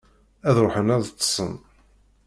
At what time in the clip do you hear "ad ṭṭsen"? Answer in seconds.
0.95-1.53